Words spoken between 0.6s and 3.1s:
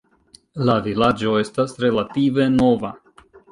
La vilaĝo estas relative nova.